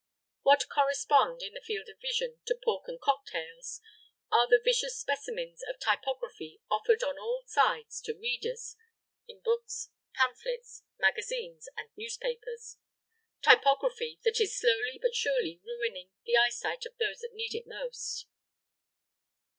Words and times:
What 0.41 0.65
correspond, 0.67 1.43
in 1.43 1.53
the 1.53 1.61
field 1.61 1.87
of 1.87 2.01
vision, 2.01 2.39
to 2.47 2.55
pork 2.65 2.85
and 2.87 2.99
cocktails, 2.99 3.81
are 4.31 4.47
the 4.49 4.59
vicious 4.59 4.99
specimens 4.99 5.61
of 5.69 5.79
typography 5.79 6.59
offered 6.71 7.03
on 7.03 7.19
all 7.19 7.43
sides 7.45 8.01
to 8.05 8.17
readers 8.17 8.75
in 9.27 9.41
books, 9.41 9.89
pamphlets, 10.15 10.81
magazines, 10.97 11.69
and 11.77 11.89
newspapers 11.95 12.77
typography 13.43 14.19
that 14.23 14.41
is 14.41 14.59
slowly 14.59 14.97
but 14.99 15.13
surely 15.13 15.61
ruining 15.63 16.09
the 16.25 16.35
eyesight 16.35 16.83
of 16.87 16.97
those 16.97 17.19
that 17.19 17.33
need 17.35 17.53
it 17.53 17.67
most. 17.67 18.25